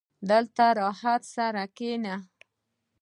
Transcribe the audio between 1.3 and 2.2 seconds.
سره کښېنه.